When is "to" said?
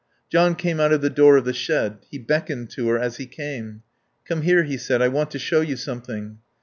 2.71-2.87, 5.29-5.37